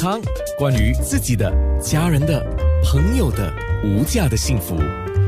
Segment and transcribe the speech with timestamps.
[0.00, 0.22] 康，
[0.56, 1.52] 关于自己的、
[1.82, 2.40] 家人的、
[2.84, 3.52] 朋友的
[3.84, 4.76] 无价的幸福，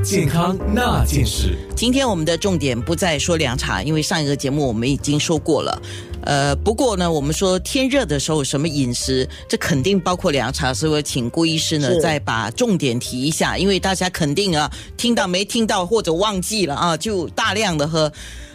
[0.00, 1.58] 健康那件事。
[1.74, 5.82] 今天我们的重点不再说凉茶，因为上一个节目我们已经说过了。
[6.22, 18.12] 呃，不过呢，我们说天热的时候什么饮食，这肯定包括凉茶，所以我请顾医师呢再把重点提一下，因为大家肯定啊听到没听到或者忘记了啊，就大量的喝。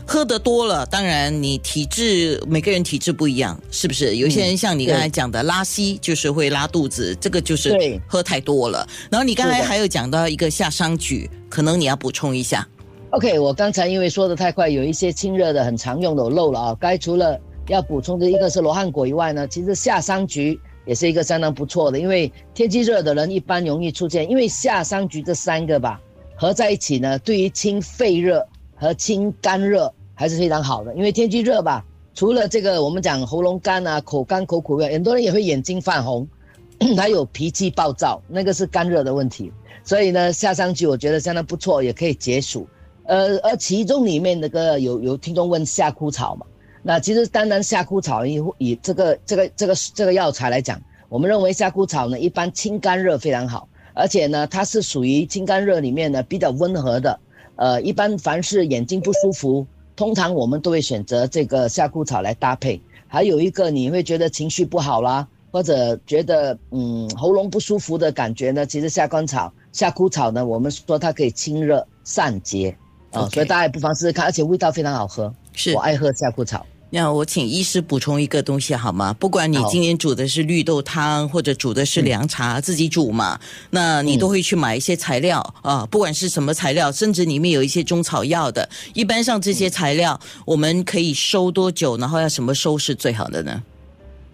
[0.08, 4.18] 喝得多了，当然你体质每个人体质不一样，是不是？
[4.18, 8.88] 有些人像你刚才讲的拉稀，就是会拉肚子，这个就是喝太多了。
[9.10, 12.66] 然后你刚才还有讲到一个夏桑菊，可能你要补充一下。
[13.10, 16.78] OK，我刚才因为说的太快，有一些清热的很常用的我漏了啊。
[16.80, 26.00] 该除了要补充的一个是罗汉果以外呢，其实夏桑菊也是一个相当不错的，因为天气热的人一般容易出现，因为夏桑菊这三个吧
[26.36, 28.46] 合在一起呢，对于清肺热。
[28.76, 31.84] 和清肝热还是非常好的，因为天气热吧，
[32.14, 36.28] 除了这个我们讲喉咙干啊、口干口苦外，很多人也会眼睛泛红，
[36.98, 39.52] 还有脾气暴躁，那个是肝热的问题。
[39.84, 42.68] 所以呢，下上去我觉得相当不错，也可以解暑。
[43.04, 46.46] 呃，而其中里面那个有有听众问夏枯草嘛，
[46.82, 57.20] 那其实单单夏枯草以以这个这个这个这个药材来讲，我们认为夏枯草呢一般清肝热非常好，而且呢它是属于清肝热里面呢比较温和的。
[57.56, 62.82] 呃，一般凡是眼睛不舒服，通常我们都会选择这个夏枯草来搭配。
[63.08, 72.76] 还有一个，你会觉得情绪不好啦，或者觉得嗯喉咙不舒服的感觉呢，其实夏枯草、夏枯草呢，我们说它可以清热散结
[73.12, 76.66] 啊，所以大家也不妨试试看，而且味道非常好喝，是我爱喝夏枯草。
[76.92, 79.12] 那我请医师补充一个东西好吗？
[79.14, 83.38] 不管你今天煮的是绿豆汤，或者煮的是凉茶，自己煮嘛，
[83.72, 88.70] 那你都会去买一些材料啊，不管是什么材料，甚至里面有一些中草药的。
[88.94, 91.98] 一般上这些材料，我们可以收多久？
[91.98, 93.62] 然后要什么收是最好的呢？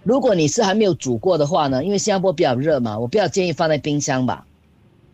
[0.04, 4.46] 如果你是还没有煮过的话呢，因为新加坡比较热嘛，我比较建议放在冰箱吧。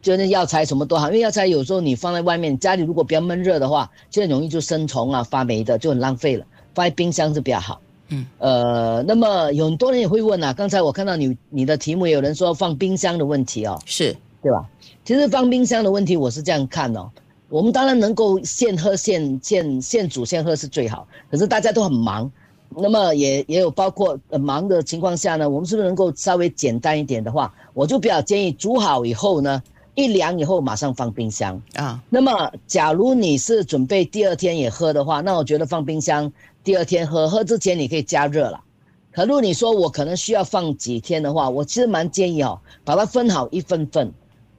[0.02, 6.46] 就那药材什么都好，因为药材有时候你放在外面，家里如果比较闷热的话，就很容易就生虫啊、发霉的，就很浪费了。
[6.78, 14.16] 放在冰箱是比较好，嗯，呃，那么有很多人也会问啊，刚才我看到你你的题目有人说放冰箱的问题哦，是。
[14.44, 14.64] 对吧？
[15.04, 17.10] 其实放冰箱的问题我是这样看哦，
[17.50, 22.32] 我们当然能够现喝现现现煮现喝是最好，可是大家都很忙，
[22.76, 29.64] 那么也也有包括忙的情况下呢，我们是不是能够稍微简单一点的话，我就比较建议煮好以后呢。
[30.00, 31.60] 一凉以后马上放冰箱。
[31.74, 32.00] 啊。
[32.08, 36.32] 那么，假如你是准备第二天也喝的话，那我觉得放冰箱
[36.68, 38.62] 第二天喝，喝之前你可以加热了。
[39.14, 44.12] 可如果你说我可能需要放几天的话，我其实蛮建议哦，把它分好一份份，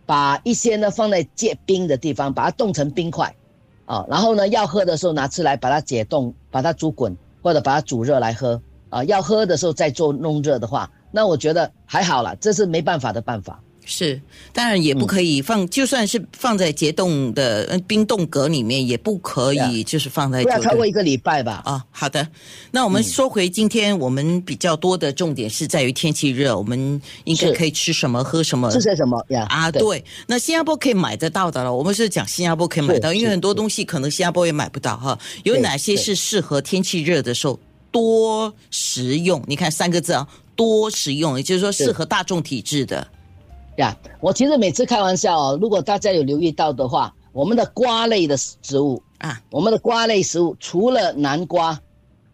[0.06, 3.36] 把一些呢放在结冰的地方，把它冻成冰块
[3.84, 4.06] 啊。
[4.08, 8.58] 然后呢，要喝的时候拿出来把它解冻，把它煮滚或者把它煮热来喝
[8.88, 9.04] 啊。
[9.04, 13.62] 要喝的时候再做弄热的话，那我觉得还好了，这是没办法的办法。
[13.90, 14.20] 是，
[14.52, 21.62] 当然也不可以放，就算是放在结冻的冰冻格里面，也不可以，就是放在不要超过一个礼拜吧。
[21.64, 22.28] 啊，好的。
[22.70, 28.70] 那我们说回今天，我们比较多的重点是在于天气热，我们应该可以吃什么、喝什么？
[28.70, 29.46] 吃些什么呀？
[29.48, 30.04] 啊，对。
[30.26, 35.18] 那新加坡可以买得到的了，我们是讲新加坡可以买到，因为很多东西可能新加坡也买不到哈。
[35.44, 37.58] 有哪些是适合天气热的时候
[37.90, 39.42] 多食用？
[39.46, 43.08] 你看三个字啊，多食用，也就是说适合大众体质的。
[43.78, 51.78] 呀，我其实每次开玩笑哦，如果大家有留意到的话，我们的瓜类的植物啊，我们的瓜类食物除了南瓜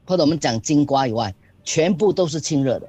[0.07, 2.89] 或者我们讲金瓜以外，全部都是清热的。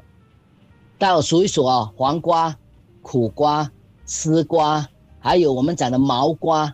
[0.98, 2.56] 大家数一数啊，黄瓜、
[3.02, 3.70] 苦瓜、
[4.06, 4.88] 丝瓜，
[5.20, 6.74] 还有我们讲的毛瓜、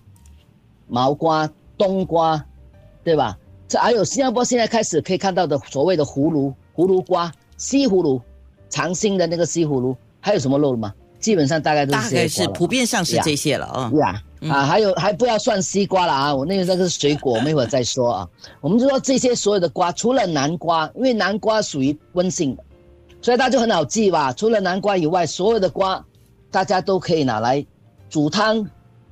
[0.87, 1.49] 毛瓜、
[1.79, 2.45] 冬瓜，
[3.03, 3.35] 对吧？
[3.67, 8.21] 这还有新加坡现在开始可以看到的所谓的葫芦、葫芦瓜、西葫芦、
[8.69, 10.93] 长兴的那个西葫芦，还有什么肉吗？
[11.21, 13.91] 基本上大概都是大概是普遍上是这些了啊。
[13.99, 16.35] 呀啊，还有还不要算西瓜了啊！
[16.35, 18.29] 我那个那个是水果， 我们一会儿再说啊。
[18.59, 22.63] 我们就说这些所有的瓜，除了南瓜，因为南瓜属于温性的，
[23.21, 24.33] 所以大家就很好记吧。
[24.33, 26.03] 除了南瓜以外，所有的瓜，
[26.49, 27.63] 大家都可以拿来
[28.09, 28.67] 煮汤、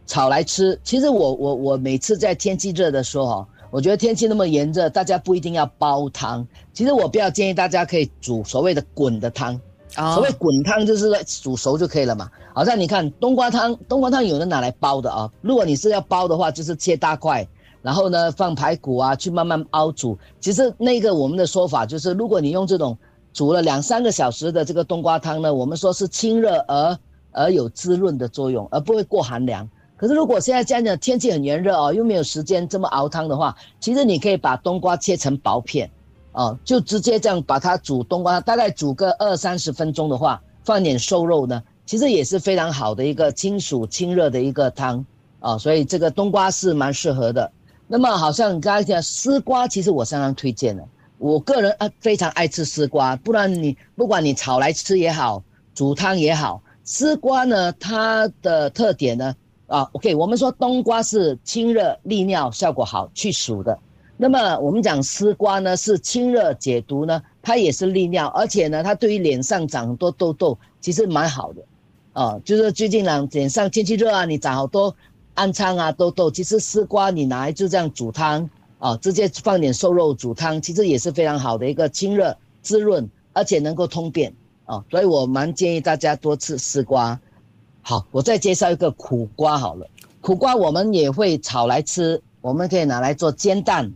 [0.07, 0.79] 炒来吃。
[0.83, 6.47] 其实我我我每次在天气热的时候哈，我觉得天气那么炎热，大家不一定要煲汤。
[6.73, 9.61] 其实我比较建议大家可以煮所谓的滚的汤。
[9.89, 12.29] 所谓滚汤就是煮熟就可以了嘛。
[12.53, 15.31] 好像你看冬瓜汤，冬瓜汤有人拿来煲的啊。
[15.41, 17.47] 如果你是要煲的话，就是切大块，
[17.81, 20.17] 然后呢放排骨啊去慢慢熬煮。
[20.39, 22.97] 其实那个我们的说法就是，如果你用这种
[23.33, 26.97] 煮了两三个小时的这个冬瓜汤呢，我们说是清热而
[27.31, 29.67] 而有滋润的作用，而不会过寒凉。
[29.97, 35.89] 可是如果现在这样的，天气很炎热哦，又没有时间这么熬汤的话，其实你可以把冬瓜切成薄片。
[36.31, 45.05] 哦，就直接这样把它煮冬瓜，大概煮个二三十分钟的话，放点瘦肉呢，其实也是非常好的一个清暑清热的一个汤
[45.39, 47.51] 啊，所以这个冬瓜是蛮适合的。
[47.87, 50.87] 那么好像刚才讲丝瓜，其实我相当推荐的。
[51.17, 55.43] 我个人啊非常爱吃丝瓜，不然你不管你炒来吃也好，
[55.73, 59.35] 煮汤也好，丝瓜呢它的特点呢
[59.67, 63.77] 啊，OK，我们说冬瓜是清热利尿效果好去暑的，
[64.21, 71.61] 那么我们讲丝瓜呢是清热解毒呢，它也是利尿，而且呢它对于脸上长很多痘痘其实蛮好的，
[72.11, 74.93] 啊，就是最近呢脸上天气热啊，你长好多。
[75.35, 84.33] 暗疮啊，痘痘，其实丝瓜你拿来就这样煮汤啊，直接放点瘦肉煮汤，其实也是非常好的一个清热滋润，而且能够通便
[84.65, 87.17] 啊，所以我蛮建议大家多吃丝瓜。
[87.81, 89.87] 好，我再介绍一个苦瓜好了，
[90.19, 93.89] 苦瓜我们也会炒来吃，我们可以拿来做煎蛋。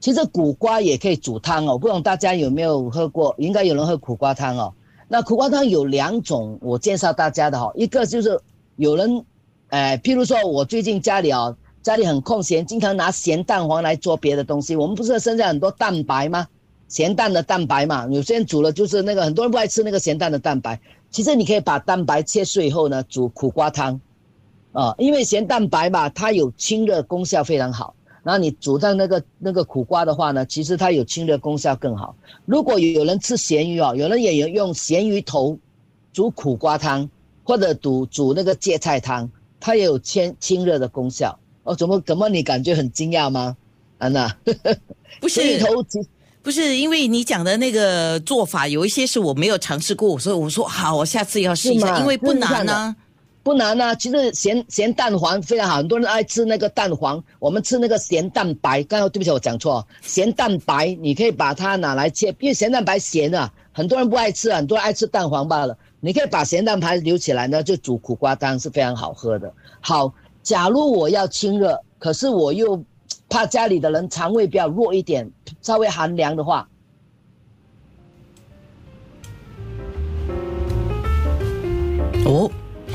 [0.00, 3.34] 其实苦瓜也可以煮汤哦，不懂大家有没有喝过？
[3.38, 4.72] 应该有人喝苦瓜汤哦。
[5.06, 8.40] 那苦瓜汤有两种，我介绍大家的哈，一个就是
[8.76, 9.24] 有人。
[9.68, 14.74] 哎，譬如说，我最近家里啊，家里很空闲，经常拿咸蛋黄来做别的东西。
[14.74, 16.48] 我们不是剩下很多蛋白吗？
[16.88, 20.80] 咸蛋的蛋白嘛，有些人煮了就是那个，很多人不爱吃那个咸蛋的蛋白。
[21.08, 24.00] 其实你可以把蛋白切碎以后呢，煮苦瓜汤，
[24.72, 27.94] 啊，因为咸蛋白嘛，它有清热功效非常好。
[28.22, 32.14] 然后你煮上那个那个苦瓜的话呢，其实它有清热功效更好。
[32.46, 35.58] 如果有人吃咸鱼哦，有人也有用咸鱼头
[36.12, 37.08] 煮苦瓜汤，
[37.44, 39.30] 或者煮煮那个芥菜汤。
[39.62, 43.54] 它也有清清热的功效哦，怎么怎么你感觉很惊讶吗，
[43.98, 44.34] 安娜？
[45.20, 45.60] 不是，
[46.42, 52.96] 不是，因为你讲的那个做法有一些是我没有尝试过，所以我说好，我下次要试一下，因为不难呢，
[53.50, 53.96] 不难呢。
[53.96, 58.80] 其实咸咸蛋黄非常好，很多人爱吃那个蛋黄，我们吃那个咸蛋白。
[58.84, 65.76] 刚刚对不起，我讲错，咸蛋白你可以把它拿来切，因为咸蛋白咸啊，很多人不爱吃，啊很多人爱吃蛋黄罢了。
[65.98, 69.52] 你可以把咸蛋白留起来呢，就煮苦瓜汤是非常好喝的。
[69.80, 70.14] 好，
[70.44, 72.84] 假如我要清热，可是我又
[73.28, 75.28] 怕家里的人肠胃比较弱一点，
[75.60, 76.68] 稍微寒凉的话，
[82.24, 82.48] 哦，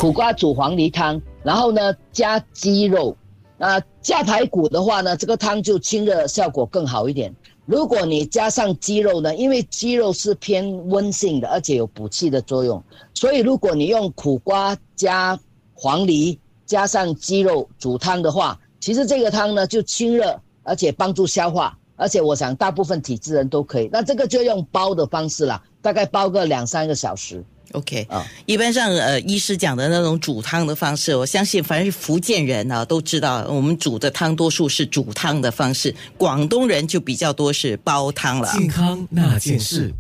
[0.05, 3.17] 苦瓜煮黄梨汤，然后呢加鸡肉，
[3.57, 7.33] 那加排骨的话呢，这个汤就清热效果更好一点。
[7.65, 12.83] 如果你加上鸡肉呢，因为鸡肉是偏温性的，而且有补气的作用，
[13.15, 15.39] 所以如果你用苦瓜加
[15.73, 23.89] 黄梨加上鸡肉煮汤的话，其实这个汤呢就清热，而且帮助消化，而且我想大部分体质人都可以。
[23.91, 27.43] 那这个就用煲的方式啦，大概煲个两三个小时。
[27.75, 38.51] OK 啊，一般上呃，医师讲的那种煮汤的方式，我相信凡是福建人啊都知道，我们煮的汤多数是煮汤的方式，广东人就比较多是煲汤了。
[38.54, 39.94] 健康那件事。